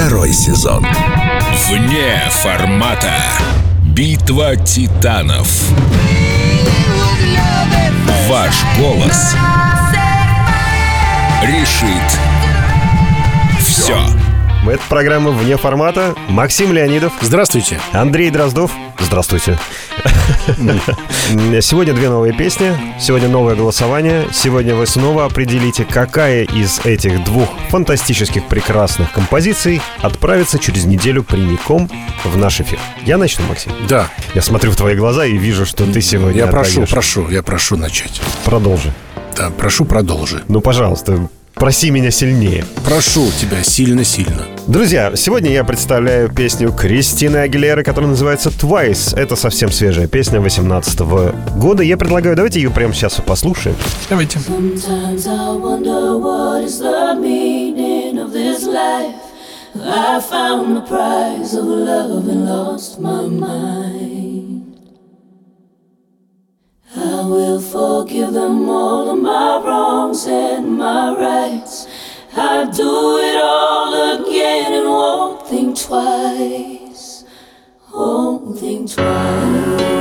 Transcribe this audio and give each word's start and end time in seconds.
Второй 0.00 0.32
сезон. 0.32 0.86
Вне 1.68 2.22
формата. 2.30 3.12
Битва 3.84 4.56
титанов. 4.56 5.46
Ваш 8.26 8.54
голос 8.78 9.36
решит 11.42 12.18
все. 13.60 14.19
Это 14.66 14.82
программа 14.88 15.30
«Вне 15.30 15.56
формата». 15.56 16.14
Максим 16.28 16.72
Леонидов. 16.72 17.14
Здравствуйте. 17.22 17.80
Андрей 17.92 18.30
Дроздов. 18.30 18.70
Здравствуйте. 18.98 19.58
Сегодня 21.62 21.94
две 21.94 22.10
новые 22.10 22.34
песни. 22.34 22.76
Сегодня 23.00 23.28
новое 23.28 23.56
голосование. 23.56 24.26
Сегодня 24.32 24.74
вы 24.74 24.86
снова 24.86 25.24
определите, 25.24 25.84
какая 25.84 26.44
из 26.44 26.80
этих 26.84 27.24
двух 27.24 27.48
фантастических 27.70 28.46
прекрасных 28.48 29.10
композиций 29.12 29.80
отправится 30.02 30.58
через 30.58 30.84
неделю 30.84 31.24
прямиком 31.24 31.90
в 32.24 32.36
наш 32.36 32.60
эфир. 32.60 32.78
Я 33.04 33.16
начну, 33.16 33.46
Максим? 33.46 33.72
Да. 33.88 34.08
Я 34.34 34.42
смотрю 34.42 34.72
в 34.72 34.76
твои 34.76 34.94
глаза 34.94 35.24
и 35.24 35.38
вижу, 35.38 35.64
что 35.64 35.86
ты 35.86 36.02
сегодня 36.02 36.42
Я 36.42 36.46
прошу, 36.48 36.86
прошу, 36.86 37.28
я 37.30 37.42
прошу 37.42 37.76
начать. 37.76 38.20
Продолжи. 38.44 38.92
Да, 39.36 39.50
прошу, 39.50 39.86
продолжи. 39.86 40.42
Ну, 40.48 40.60
пожалуйста, 40.60 41.28
проси 41.54 41.90
меня 41.90 42.10
сильнее. 42.10 42.64
Прошу 42.84 43.30
тебя 43.38 43.62
сильно-сильно. 43.62 44.46
Друзья, 44.66 45.12
сегодня 45.16 45.50
я 45.50 45.64
представляю 45.64 46.32
песню 46.32 46.72
Кристины 46.72 47.38
Агилеры, 47.38 47.82
которая 47.82 48.10
называется 48.10 48.50
«Twice». 48.50 49.16
Это 49.16 49.36
совсем 49.36 49.70
свежая 49.70 50.06
песня 50.06 50.40
18 50.40 51.00
года. 51.56 51.82
Я 51.82 51.96
предлагаю, 51.96 52.36
давайте 52.36 52.60
ее 52.60 52.70
прямо 52.70 52.94
сейчас 52.94 53.18
и 53.18 53.22
послушаем. 53.22 53.76
Давайте. 54.08 54.38
Found 60.30 60.76
the 60.76 60.82
prize 60.82 61.54
of 61.54 61.64
love 61.64 62.28
and 62.28 62.44
lost 62.44 63.00
my 63.00 63.26
mind. 63.26 64.76
I 66.96 67.22
will 67.24 67.60
forgive 67.60 68.32
them 68.32 68.68
all 68.68 69.10
of 69.10 69.18
my 69.18 69.62
wrongs 69.64 69.89
and 70.10 70.76
my 70.76 71.14
rights. 71.16 71.86
I'd 72.36 72.72
do 72.72 73.18
it 73.18 73.36
all 73.42 74.20
again 74.20 74.72
and 74.72 74.88
won't 74.88 75.46
think 75.46 75.78
twice. 75.78 77.24
Won't 77.92 78.58
think 78.58 78.98
Are 78.98 79.99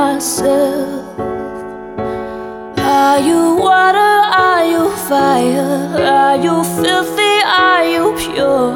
myself. 0.00 1.18
Are 2.78 3.18
you 3.28 3.42
water? 3.66 4.14
Are 4.46 4.64
you 4.72 4.84
fire? 5.08 5.74
Are 6.20 6.36
you 6.46 6.56
filthy? 6.80 7.34
Are 7.64 7.84
you 7.94 8.04
pure? 8.22 8.70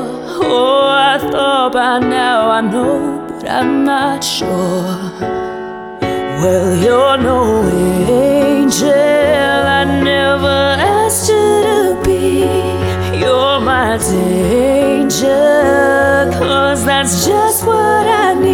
Oh, 0.47 0.87
I 1.13 1.15
thought 1.31 1.73
by 1.73 1.99
now 2.19 2.39
I 2.59 2.61
know, 2.73 2.99
but 3.29 3.43
I'm 3.59 3.73
not 3.93 4.23
sure. 4.23 4.99
Well, 6.41 6.71
you're 6.85 7.19
no 7.31 7.41
angel. 8.25 9.61
I 9.81 9.83
never 10.13 10.59
asked 10.97 11.29
you 11.33 11.49
to 11.69 11.79
be. 12.05 12.25
You're 13.23 13.61
my 13.73 13.91
danger. 14.11 15.45
Cause 16.41 16.81
that's 16.85 17.15
just 17.27 17.61
what 17.67 18.05
I 18.25 18.35
need. 18.45 18.54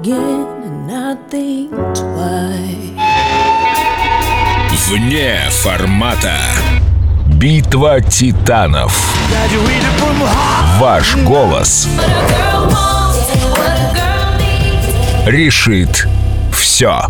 Again 0.00 0.46
and 0.66 0.86
not 0.86 1.18
think 1.30 1.70
twice. 1.94 2.76
Вне 4.88 5.48
формата. 5.50 6.38
Битва 7.26 8.00
титанов. 8.00 9.16
Ваш 10.78 11.16
голос 11.16 11.88
решит 15.26 16.06
все. 16.52 17.00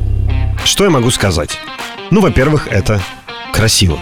Что 0.64 0.84
я 0.84 0.90
могу 0.90 1.10
сказать? 1.10 1.58
Ну, 2.10 2.20
во-первых, 2.20 2.68
это 2.68 3.00
красиво. 3.52 3.98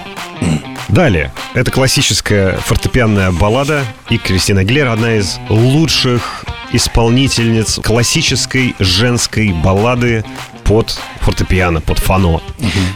Далее. 0.89 1.33
Это 1.55 1.71
классическая 1.71 2.53
фортепианная 2.59 3.33
баллада, 3.33 3.83
и 4.11 4.19
Кристина 4.19 4.61
Агилера 4.61 4.93
одна 4.93 5.15
из 5.17 5.39
лучших 5.49 6.45
исполнительниц 6.75 7.79
классической 7.83 8.75
женской 8.79 9.53
баллады 9.53 10.25
под 10.65 10.99
фортепиано, 11.25 11.81
под 11.81 11.99
фано. 11.99 12.41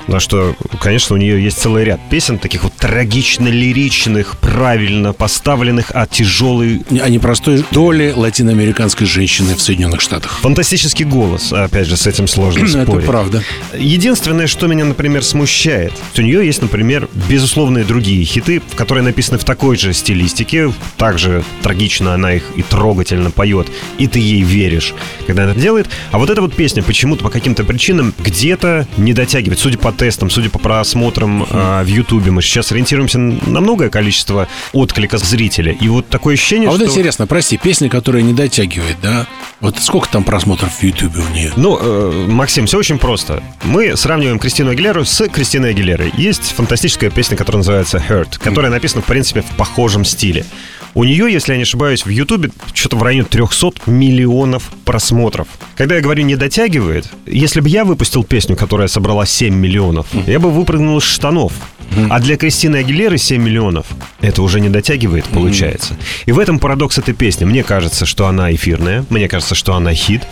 На 0.07 0.21
что, 0.21 0.55
конечно, 0.81 1.17
у 1.17 1.19
нее 1.19 1.43
есть 1.43 1.59
целый 1.59 1.85
ряд 1.85 2.01
песен, 2.11 2.39
таких 2.39 2.65
вот 2.65 2.75
трагично-лиричных, 2.75 4.37
правильно 4.39 5.13
поставленных, 5.13 5.93
а 5.95 6.07
тяжелый 6.07 6.83
О 7.01 7.09
непростой 7.09 7.65
доле 7.71 8.13
латиноамериканской 8.15 9.07
женщины 9.07 9.55
в 9.55 9.61
Соединенных 9.61 10.01
Штатах. 10.01 10.39
Фантастический 10.41 11.05
голос, 11.05 11.53
опять 11.53 11.87
же, 11.87 11.97
с 11.97 12.07
этим 12.07 12.27
сложно 12.29 12.65
Это 12.65 12.83
спорить. 12.83 13.07
правда. 13.07 13.43
Единственное, 13.77 14.47
что 14.47 14.67
меня, 14.67 14.85
например, 14.85 15.25
смущает, 15.25 15.93
у 16.17 16.21
нее 16.23 16.45
есть, 16.47 16.63
например, 16.63 17.09
безусловные 17.29 17.85
другие 17.85 18.25
хиты, 18.25 18.63
которые 18.77 19.05
написаны 19.05 19.39
в 19.39 19.45
такой 19.45 19.77
же 19.77 19.93
стилистике, 19.93 20.73
также 20.97 21.45
трагично 21.63 22.15
она 22.15 22.35
их 22.35 22.45
и 22.57 22.63
трогательно 22.63 23.31
поет, 23.31 23.69
и 23.99 24.07
ты 24.07 24.19
ей 24.19 24.43
веришь, 24.43 24.95
когда 25.27 25.45
она 25.45 25.53
это 25.53 25.61
делает. 25.61 25.89
А 26.11 26.19
вот 26.19 26.31
эта 26.31 26.41
вот 26.41 26.55
песня 26.55 26.83
почему-то 26.83 27.25
по 27.25 27.31
каким-то 27.31 27.65
причинам 27.65 28.15
где-то 28.19 28.87
не 28.97 29.15
дотягивает. 29.15 29.59
Судя 29.59 29.79
по 29.79 29.93
тестам, 29.93 30.31
судя 30.31 30.51
по 30.51 30.59
просмотрам 30.59 31.47
а, 31.51 31.83
в 31.83 31.87
Ютубе, 31.87 32.31
мы 32.31 32.43
сейчас 32.43 32.73
ориентируемся 32.73 33.19
на 33.19 33.61
многое 33.61 33.91
количество 33.91 34.49
отклика 34.73 35.19
зрителя. 35.19 35.73
И 35.73 35.89
вот 35.89 36.09
такое 36.09 36.35
ощущение, 36.35 36.69
А 36.69 36.73
вот 36.73 36.81
что... 36.81 36.91
интересно, 36.91 37.27
прости, 37.27 37.57
песня, 37.57 37.89
которая 37.89 38.23
не 38.23 38.33
дотягивает, 38.33 38.97
да? 39.03 39.27
Вот 39.61 39.79
сколько 39.79 40.09
там 40.09 40.25
просмотров 40.25 40.73
в 40.73 40.83
Ютубе 40.83 41.21
у 41.21 41.35
нее? 41.35 41.53
Ну, 41.57 41.79
э, 41.81 42.27
Максим, 42.29 42.67
все 42.67 42.79
очень 42.79 42.99
просто. 42.99 43.43
Мы 43.65 43.97
сравниваем 43.97 44.39
Кристину 44.39 44.71
Агилеру 44.71 45.05
с 45.05 45.29
Кристиной 45.29 45.71
Агилерой. 45.71 46.13
Есть 46.17 46.53
фантастическая 46.53 47.11
песня, 47.11 47.37
которая 47.37 47.59
называется 47.59 48.03
Hurt, 48.09 48.39
которая 48.39 48.71
написана, 48.71 49.03
в 49.03 49.07
принципе, 49.07 49.43
в 49.43 49.57
похожем 49.57 50.05
стиле. 50.05 50.45
У 50.95 51.05
нее, 51.05 51.33
если 51.33 51.53
я 51.53 51.57
не 51.57 51.63
ошибаюсь, 51.63 52.05
в 52.05 52.09
Ютубе 52.09 52.51
что-то 52.73 52.97
в 52.97 53.03
районе 53.03 53.29
300 53.29 53.91
миллионов 53.91 54.71
просмотров. 54.85 55.49
Когда 55.77 55.97
я 55.97 56.01
говорю 56.01 56.25
«не 56.25 56.37
дотягивает», 56.37 57.09
если 57.27 57.61
бы 57.61 57.69
я 57.69 57.85
выпустил 57.85 58.25
песню, 58.25 58.57
которая 58.57 58.89
собрала 58.89 59.27
7 59.27 59.55
миллионов, 59.55 60.07
я 60.27 60.41
бы 60.41 60.51
выпрыгнул 60.51 60.99
из 60.99 61.05
штанов. 61.05 61.53
А 62.11 62.21
для 62.21 62.37
Кристины 62.37 62.77
Агилеры 62.77 63.19
7 63.19 63.43
миллионов 63.43 63.87
это 64.21 64.43
уже 64.43 64.61
не 64.61 64.69
дотягивает, 64.69 65.25
получается. 65.27 65.97
И 66.27 66.33
в 66.33 66.39
этом 66.39 66.59
парадокс 66.59 66.99
этой 66.99 67.15
песни. 67.15 67.45
Мне 67.45 67.65
кажется, 67.65 68.07
что 68.07 68.27
она 68.27 68.55
эфирная, 68.55 69.05
мне 69.11 69.29
кажется, 69.29 69.55
что 69.55 69.75
она 69.75 69.93
хит. 69.95 70.23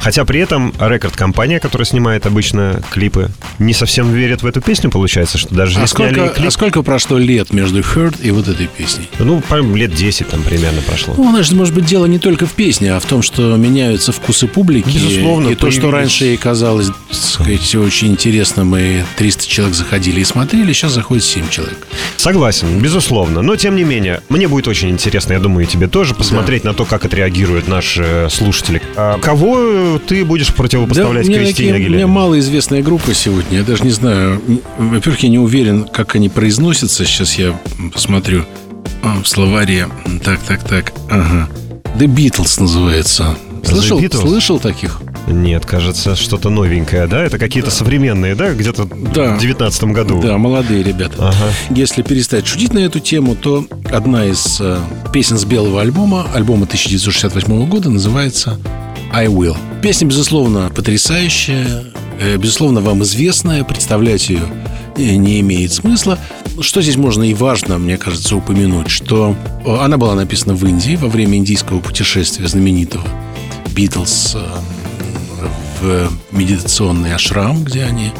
Хотя 0.00 0.24
при 0.24 0.40
этом 0.40 0.72
рекорд-компания, 0.80 1.60
которая 1.60 1.84
снимает 1.84 2.24
обычно 2.26 2.80
клипы, 2.90 3.30
не 3.58 3.74
совсем 3.74 4.12
верит 4.12 4.42
в 4.42 4.46
эту 4.46 4.60
песню, 4.62 4.90
получается, 4.90 5.36
что 5.36 5.54
даже 5.54 5.78
А 5.78 5.82
не 5.82 5.86
сняли 5.86 6.14
сколько, 6.14 6.34
клип. 6.34 6.46
а 6.48 6.50
сколько 6.50 6.82
прошло 6.82 7.18
лет 7.18 7.52
между 7.52 7.80
Hurt 7.80 8.16
и 8.22 8.30
вот 8.30 8.48
этой 8.48 8.66
песней? 8.66 9.08
Ну, 9.18 9.42
лет 9.74 9.94
10 9.94 10.28
там 10.28 10.42
примерно 10.42 10.80
прошло. 10.82 11.14
Ну, 11.16 11.30
значит, 11.30 11.52
может 11.52 11.74
быть, 11.74 11.84
дело 11.84 12.06
не 12.06 12.18
только 12.18 12.46
в 12.46 12.52
песне, 12.52 12.94
а 12.94 13.00
в 13.00 13.04
том, 13.04 13.20
что 13.20 13.56
меняются 13.56 14.12
вкусы 14.12 14.46
публики. 14.46 14.88
Безусловно, 14.88 15.48
И 15.50 15.54
то, 15.54 15.70
что 15.70 15.90
раньше 15.90 16.24
ей 16.26 16.36
казалось, 16.38 16.86
так 16.86 17.16
сказать, 17.16 17.74
очень 17.74 18.08
интересным, 18.08 18.74
и 18.76 19.02
300 19.18 19.46
человек 19.46 19.74
заходили 19.76 20.20
и 20.20 20.24
смотрели, 20.24 20.72
сейчас 20.72 20.92
заходит 21.00 21.24
7 21.24 21.48
человек. 21.48 21.86
Согласен, 22.16 22.78
безусловно. 22.78 23.40
Но, 23.40 23.56
тем 23.56 23.74
не 23.74 23.84
менее, 23.84 24.20
мне 24.28 24.48
будет 24.48 24.68
очень 24.68 24.90
интересно, 24.90 25.32
я 25.32 25.40
думаю, 25.40 25.66
и 25.66 25.68
тебе 25.68 25.88
тоже, 25.88 26.14
посмотреть 26.14 26.64
на 26.64 26.74
то, 26.74 26.84
как 26.84 27.06
отреагируют 27.06 27.68
наши 27.68 28.02
э, 28.04 28.28
слушатели. 28.28 28.82
А 28.96 29.18
кого 29.18 29.98
ты 30.06 30.24
будешь 30.24 30.52
противопоставлять 30.52 31.26
меня 31.26 31.38
Кристине 31.38 31.52
такие- 31.52 31.70
у 31.70 31.76
меня 31.76 31.86
Агилере? 31.86 32.06
малоизвестная 32.06 32.82
группа 32.82 33.14
сегодня. 33.14 33.58
Я 33.58 33.64
даже 33.64 33.82
не 33.82 33.90
знаю. 33.90 34.42
Во-первых, 34.76 35.22
я 35.22 35.30
не 35.30 35.38
уверен, 35.38 35.84
как 35.84 36.14
они 36.14 36.28
произносятся. 36.28 37.04
Сейчас 37.06 37.38
я 37.38 37.58
посмотрю 37.92 38.44
а, 39.02 39.22
в 39.22 39.26
словаре. 39.26 39.88
Так, 40.22 40.40
так, 40.40 40.62
так. 40.64 40.92
Ага. 41.08 41.48
The 41.96 42.06
Beatles 42.06 42.60
называется. 42.60 43.36
Слышал, 43.64 43.98
Beatles? 44.00 44.20
слышал 44.20 44.58
таких? 44.60 45.00
Нет, 45.32 45.64
кажется, 45.66 46.16
что-то 46.16 46.50
новенькое, 46.50 47.06
да? 47.06 47.22
Это 47.22 47.38
какие-то 47.38 47.70
современные, 47.70 48.34
да? 48.34 48.52
Где-то 48.52 48.84
Да. 49.14 49.36
в 49.36 49.40
девятнадцатом 49.40 49.92
году. 49.92 50.20
Да, 50.20 50.36
молодые 50.38 50.82
ребята. 50.82 51.14
Ага. 51.28 51.52
Если 51.70 52.02
перестать 52.02 52.46
шутить 52.46 52.72
на 52.74 52.80
эту 52.80 53.00
тему, 53.00 53.34
то 53.36 53.64
одна 53.92 54.26
из 54.26 54.58
э, 54.60 54.78
песен 55.12 55.38
с 55.38 55.44
белого 55.44 55.80
альбома, 55.80 56.26
альбома 56.34 56.64
1968 56.64 57.66
года, 57.68 57.90
называется 57.90 58.58
«I 59.12 59.26
Will». 59.26 59.56
Песня, 59.82 60.06
безусловно, 60.06 60.70
потрясающая, 60.74 61.84
э, 62.20 62.36
безусловно, 62.36 62.80
вам 62.80 63.02
известная, 63.02 63.64
представлять 63.64 64.28
ее 64.28 64.42
э, 64.96 65.14
не 65.14 65.40
имеет 65.40 65.72
смысла. 65.72 66.18
Что 66.60 66.82
здесь 66.82 66.96
можно 66.96 67.22
и 67.22 67.32
важно, 67.34 67.78
мне 67.78 67.96
кажется, 67.96 68.36
упомянуть, 68.36 68.90
что 68.90 69.34
э, 69.64 69.76
она 69.80 69.96
была 69.96 70.14
написана 70.14 70.54
в 70.54 70.66
Индии 70.66 70.96
во 70.96 71.08
время 71.08 71.38
индийского 71.38 71.78
путешествия 71.80 72.46
знаменитого 72.48 73.04
Битлз 73.74 74.36
медитационный 76.32 77.14
ашрам, 77.14 77.62
где 77.64 77.84
они 77.84 78.12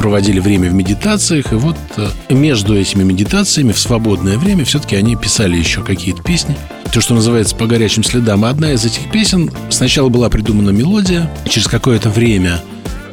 проводили 0.00 0.40
время 0.40 0.70
в 0.70 0.74
медитациях, 0.74 1.52
и 1.52 1.56
вот 1.56 1.76
э, 1.98 2.08
между 2.30 2.74
этими 2.74 3.02
медитациями 3.02 3.72
в 3.72 3.78
свободное 3.78 4.38
время 4.38 4.64
все-таки 4.64 4.96
они 4.96 5.14
писали 5.14 5.58
еще 5.58 5.82
какие-то 5.82 6.22
песни. 6.22 6.56
То, 6.90 7.02
что 7.02 7.14
называется 7.14 7.54
«По 7.54 7.66
горячим 7.66 8.02
следам». 8.02 8.46
Одна 8.46 8.72
из 8.72 8.84
этих 8.86 9.10
песен 9.10 9.50
сначала 9.68 10.08
была 10.08 10.30
придумана 10.30 10.70
мелодия, 10.70 11.30
через 11.48 11.68
какое-то 11.68 12.08
время 12.08 12.62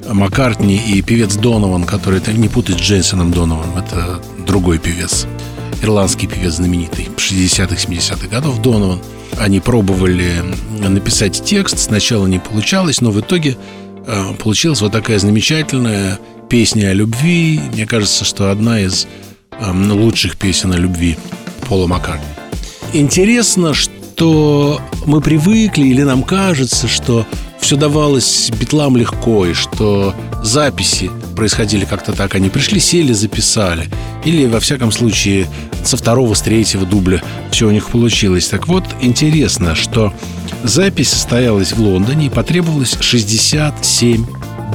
Маккартни 0.10 0.78
и 0.78 1.02
певец 1.02 1.36
Донован, 1.36 1.84
который 1.84 2.20
это 2.20 2.32
не 2.32 2.48
путать 2.48 2.78
с 2.78 2.82
Джейсоном 2.82 3.32
Донованом, 3.32 3.78
это 3.78 4.22
другой 4.48 4.80
певец, 4.80 5.28
ирландский 5.82 6.28
певец 6.28 6.54
знаменитый 6.54 7.10
60-х, 7.18 7.76
70-х 7.76 8.28
годов 8.28 8.62
Донован. 8.62 9.00
Они 9.40 9.60
пробовали 9.60 10.44
написать 10.80 11.44
текст, 11.44 11.80
сначала 11.80 12.26
не 12.28 12.40
получалось, 12.40 13.02
но 13.02 13.12
в 13.12 13.20
итоге 13.20 13.58
э, 14.06 14.34
получилась 14.40 14.82
вот 14.82 14.92
такая 14.92 15.20
замечательная 15.20 16.20
песня 16.50 16.88
о 16.88 16.94
любви. 16.94 17.60
Мне 17.74 17.86
кажется, 17.86 18.26
что 18.26 18.50
одна 18.50 18.82
из 18.82 19.08
э, 19.52 19.72
лучших 19.72 20.38
песен 20.38 20.74
о 20.74 20.78
любви 20.78 21.18
Пола 21.68 21.88
Маккартни. 21.88 22.28
Интересно, 22.94 23.74
что 23.74 24.82
мы 25.06 25.22
привыкли 25.22 25.86
или 25.88 26.04
нам 26.04 26.24
кажется, 26.24 26.88
что 26.88 27.26
все 27.60 27.76
давалось 27.76 28.50
битлам 28.60 28.96
легко, 28.98 29.46
и 29.46 29.54
что 29.54 30.16
записи 30.42 31.12
происходили 31.36 31.86
как-то 31.86 32.14
так. 32.14 32.34
Они 32.36 32.50
пришли, 32.50 32.80
сели, 32.80 33.14
записали. 33.14 33.90
Или, 34.24 34.46
во 34.46 34.60
всяком 34.60 34.92
случае, 34.92 35.48
со 35.88 35.98
второго, 35.98 36.34
с 36.34 36.42
третьего 36.42 36.86
дубля 36.86 37.22
все 37.52 37.68
у 37.68 37.72
них 37.72 37.90
получилось. 37.90 38.48
Так 38.48 38.68
вот, 38.68 38.84
интересно, 39.02 39.74
что 39.76 40.14
запись 40.64 41.10
состоялась 41.10 41.72
в 41.72 41.80
Лондоне 41.80 42.28
и 42.28 42.30
потребовалось 42.30 42.98
67 43.00 44.26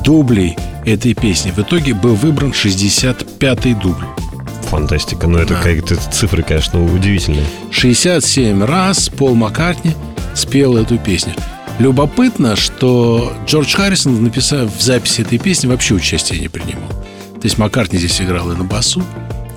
дублей 0.05 0.57
этой 0.85 1.15
песни. 1.15 1.51
В 1.51 1.59
итоге 1.59 1.95
был 1.95 2.15
выбран 2.15 2.51
65-й 2.51 3.75
дубль. 3.75 4.05
Фантастика. 4.71 5.27
Ну, 5.27 5.39
это 5.39 5.55
Да. 5.55 5.61
какие-то 5.63 5.97
цифры, 6.11 6.43
конечно, 6.43 6.83
удивительные. 6.83 7.45
67 7.71 8.65
раз 8.65 9.09
Пол 9.11 9.35
Маккартни 9.35 9.93
спел 10.35 10.77
эту 10.77 10.97
песню. 10.99 11.35
Любопытно, 11.79 12.57
что 12.57 13.33
Джордж 13.47 13.75
Харрисон, 13.75 14.23
написав 14.23 14.75
в 14.75 14.81
записи 14.81 15.21
этой 15.21 15.39
песни, 15.39 15.67
вообще 15.67 15.95
участия 15.95 16.39
не 16.39 16.49
принимал. 16.49 16.89
То 16.89 17.45
есть 17.45 17.59
Маккартни 17.59 17.99
здесь 17.99 18.21
играл 18.21 18.51
и 18.53 18.57
на 18.57 18.65
басу, 18.65 19.03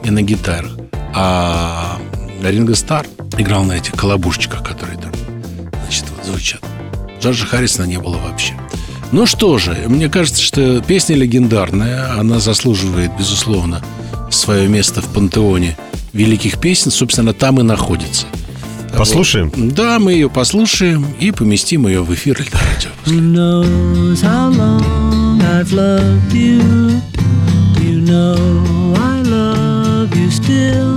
и 0.03 0.09
на 0.11 0.21
гитарах. 0.21 0.71
А 1.17 1.97
Ринго 2.43 2.75
Стар 2.75 3.07
играл 3.37 3.63
на 3.63 3.73
этих 3.73 3.93
колобушечках, 3.93 4.63
которые 4.63 4.97
там, 4.97 5.11
значит, 5.83 6.05
вот 6.15 6.25
звучат. 6.25 6.61
Джорджа 7.21 7.45
Харрисона 7.45 7.85
не 7.85 7.97
было 7.97 8.17
вообще. 8.17 8.53
Ну 9.13 9.25
что 9.25 9.57
же, 9.57 9.85
мне 9.87 10.09
кажется, 10.09 10.41
что 10.41 10.81
песня 10.81 11.15
легендарная, 11.15 12.19
она 12.19 12.39
заслуживает, 12.39 13.11
безусловно, 13.17 13.81
свое 14.29 14.67
место 14.67 15.01
в 15.01 15.05
пантеоне 15.05 15.77
великих 16.11 16.59
песен, 16.59 16.91
собственно, 16.91 17.33
там 17.33 17.61
и 17.61 17.63
находится. 17.63 18.25
Послушаем? 18.97 19.51
Да, 19.55 19.99
мы 19.99 20.13
ее 20.13 20.29
послушаем 20.29 21.07
и 21.19 21.31
поместим 21.31 21.87
ее 21.87 22.01
в 22.03 22.13
эфир 22.13 22.37
loved 25.71 26.31
you? 26.33 27.01
You 27.81 28.01
know 28.01 28.95
I 28.97 29.21
love 29.21 30.13
you 30.15 30.29
still. 30.29 30.94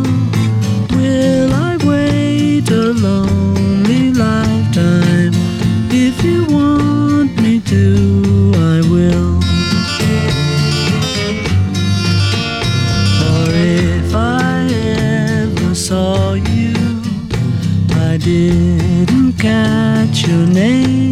Didn't 18.19 19.35
catch 19.35 20.27
your 20.27 20.47
name, 20.47 21.08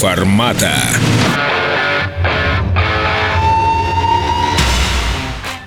формата. 0.00 0.72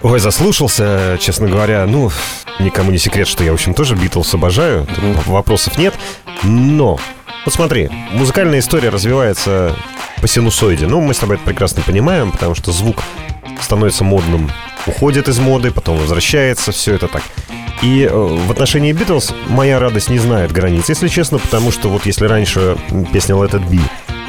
Ой, 0.01 0.19
заслушался, 0.19 1.19
честно 1.21 1.47
говоря. 1.47 1.85
Ну, 1.85 2.11
никому 2.59 2.89
не 2.89 2.97
секрет, 2.97 3.27
что 3.27 3.43
я, 3.43 3.51
в 3.51 3.53
общем, 3.53 3.75
тоже 3.75 3.93
Битлз 3.95 4.33
обожаю. 4.33 4.87
Тут 4.87 5.27
вопросов 5.27 5.77
нет. 5.77 5.93
Но, 6.41 6.99
вот 7.45 7.53
смотри, 7.53 7.89
музыкальная 8.11 8.57
история 8.57 8.89
развивается 8.89 9.75
по 10.19 10.27
синусоиде. 10.27 10.87
Ну, 10.87 10.99
мы 10.99 11.13
с 11.13 11.19
тобой 11.19 11.35
это 11.35 11.45
прекрасно 11.45 11.83
понимаем, 11.83 12.31
потому 12.31 12.55
что 12.55 12.71
звук 12.71 13.03
становится 13.61 14.03
модным, 14.03 14.51
уходит 14.87 15.27
из 15.27 15.37
моды, 15.37 15.69
потом 15.69 15.97
возвращается, 15.97 16.71
все 16.71 16.95
это 16.95 17.07
так. 17.07 17.21
И 17.83 18.07
э, 18.09 18.11
в 18.11 18.49
отношении 18.49 18.93
Битлз 18.93 19.31
моя 19.47 19.77
радость 19.77 20.09
не 20.09 20.17
знает 20.17 20.51
границ, 20.51 20.89
если 20.89 21.07
честно, 21.07 21.37
потому 21.37 21.71
что 21.71 21.89
вот 21.89 22.07
если 22.07 22.25
раньше 22.25 22.77
песня 23.11 23.35
Let 23.35 23.51
It 23.51 23.69
Be 23.69 23.81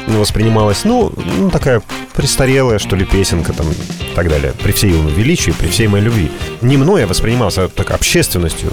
воспринималась, 0.07 0.83
ну, 0.85 1.11
ну, 1.39 1.49
такая 1.49 1.81
престарелая, 2.15 2.79
что 2.79 2.95
ли, 2.95 3.05
песенка 3.05 3.53
там 3.53 3.67
и 3.71 4.15
так 4.15 4.29
далее, 4.29 4.53
при 4.63 4.71
всей 4.71 4.91
его 4.91 5.09
величии, 5.09 5.51
при 5.51 5.67
всей 5.67 5.87
моей 5.87 6.05
любви, 6.05 6.31
не 6.61 6.77
мной 6.77 7.03
а 7.03 7.07
воспринимался, 7.07 7.65
а 7.65 7.67
так 7.67 7.91
общественностью, 7.91 8.71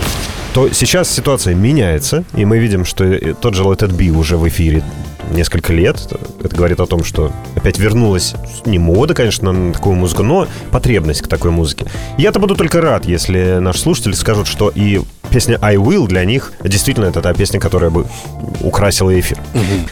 то 0.55 0.69
сейчас 0.73 1.11
ситуация 1.11 1.55
меняется, 1.55 2.25
и 2.35 2.45
мы 2.45 2.59
видим, 2.59 2.85
что 2.85 3.05
тот 3.35 3.55
же 3.55 3.63
Let 3.63 3.81
It 3.81 3.97
Be 3.97 4.11
уже 4.11 4.37
в 4.37 4.47
эфире 4.49 4.85
несколько 5.31 5.73
лет. 5.73 5.97
Это 6.43 6.55
говорит 6.55 6.81
о 6.81 6.87
том, 6.87 7.05
что 7.05 7.33
опять 7.57 7.79
вернулась 7.79 8.35
не 8.67 8.79
мода, 8.79 9.15
конечно, 9.15 9.53
на 9.53 9.73
такую 9.73 9.97
музыку, 9.97 10.23
но 10.23 10.47
потребность 10.71 11.23
к 11.23 11.29
такой 11.29 11.51
музыке. 11.51 11.87
Я-то 12.19 12.39
буду 12.39 12.55
только 12.55 12.81
рад, 12.81 13.07
если 13.07 13.59
наши 13.61 13.81
слушатели 13.81 14.13
скажут, 14.13 14.47
что 14.47 14.71
и 14.75 15.01
песня 15.31 15.59
I 15.63 15.77
Will 15.77 16.07
для 16.07 16.25
них 16.25 16.53
действительно 16.65 17.07
это 17.07 17.21
та 17.23 17.33
песня, 17.35 17.61
которая 17.61 17.91
бы 17.91 18.07
украсила 18.61 19.19
эфир. 19.19 19.39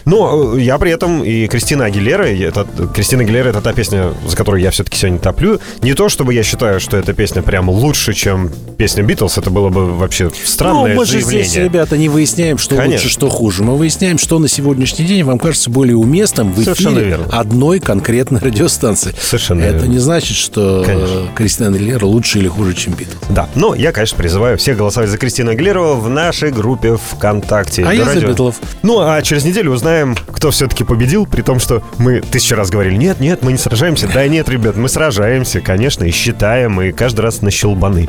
Но 0.04 0.54
э, 0.56 0.60
я 0.60 0.78
при 0.78 0.90
этом 0.92 1.22
и 1.24 1.46
Кристина 1.46 1.86
Агилера, 1.86 2.24
это, 2.24 2.66
Кристина 2.94 3.22
Агилера 3.22 3.48
это 3.48 3.60
та 3.60 3.72
песня, 3.72 4.12
за 4.26 4.36
которую 4.36 4.62
я 4.62 4.70
все-таки 4.70 4.96
сегодня 4.98 5.18
топлю. 5.18 5.60
Не 5.82 5.94
то, 5.94 6.08
чтобы 6.08 6.34
я 6.34 6.42
считаю, 6.42 6.80
что 6.80 6.96
эта 6.96 7.12
песня 7.12 7.42
прям 7.42 7.68
лучше, 7.70 8.12
чем 8.12 8.50
песня 8.76 9.02
Битлз, 9.02 9.38
это 9.38 9.50
было 9.50 9.68
бы 9.68 9.92
вообще 9.96 10.30
странное 10.44 10.94
ну, 10.94 11.00
мы 11.00 11.06
же 11.06 11.12
заявление. 11.12 11.44
здесь, 11.44 11.62
ребята, 11.64 11.96
не 11.96 12.08
выясняем, 12.08 12.58
что 12.58 12.76
Конечно. 12.76 12.94
лучше, 12.96 13.08
что 13.08 13.28
хуже. 13.28 13.62
Мы 13.62 13.76
выясняем, 13.76 14.18
что 14.18 14.38
на 14.38 14.48
сегодняшний 14.48 15.04
день 15.04 15.22
вам 15.24 15.38
кажется 15.38 15.70
более 15.70 15.96
уместным 15.96 16.52
в 16.52 16.62
Совершенно 16.62 16.94
эфире 16.98 17.06
верно. 17.08 17.26
одной 17.32 17.80
конкретной 17.80 18.40
радиостанции. 18.40 19.14
Совершенно 19.20 19.62
Это 19.62 19.78
верно. 19.78 19.92
не 19.92 19.98
значит, 19.98 20.36
что 20.36 20.82
Конечно. 20.86 21.28
Кристина 21.34 21.68
Агилера 21.68 22.04
лучше 22.06 22.38
или 22.38 22.48
хуже, 22.48 22.74
чем 22.74 22.94
Битлз. 22.94 23.16
Да, 23.30 23.48
но 23.54 23.74
я, 23.74 23.92
конечно, 23.92 24.16
призываю 24.16 24.58
всех 24.58 24.76
голосовать 24.76 25.10
за 25.10 25.18
Кристину 25.20 25.50
Агилеру 25.50 25.96
в 25.96 26.08
нашей 26.08 26.50
группе 26.50 26.96
ВКонтакте. 26.96 27.84
А 27.86 27.92
я 27.92 28.04
за 28.04 28.14
радио. 28.14 28.28
Битлов. 28.30 28.56
Ну, 28.82 29.00
а 29.00 29.20
через 29.22 29.44
неделю 29.44 29.72
узнаем, 29.72 30.16
кто 30.32 30.50
все-таки 30.50 30.82
победил, 30.82 31.26
при 31.26 31.42
том, 31.42 31.60
что 31.60 31.82
мы 31.98 32.22
тысячу 32.22 32.56
раз 32.56 32.70
говорили, 32.70 32.96
нет, 32.96 33.20
нет, 33.20 33.42
мы 33.42 33.52
не 33.52 33.58
сражаемся. 33.58 34.08
Да 34.08 34.26
нет, 34.26 34.48
ребят, 34.48 34.76
мы 34.76 34.88
сражаемся, 34.88 35.60
конечно, 35.60 36.04
и 36.04 36.10
считаем, 36.10 36.80
и 36.80 36.90
каждый 36.90 37.20
раз 37.20 37.42
на 37.42 37.50
щелбаны. 37.50 38.08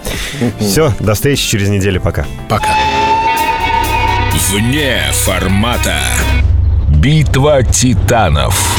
Все, 0.59 0.93
до 0.99 1.13
встречи 1.13 1.47
через 1.47 1.67
неделю, 1.67 1.99
пока. 1.99 2.25
Пока. 2.47 2.69
Вне 4.49 5.01
формата. 5.11 5.97
Битва 6.87 7.63
титанов. 7.63 8.77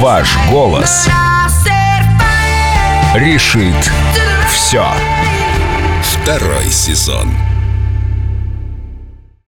Ваш 0.00 0.36
голос 0.50 1.08
решит 3.14 3.90
все. 4.48 4.84
Второй 6.24 6.70
сезон. 6.70 7.43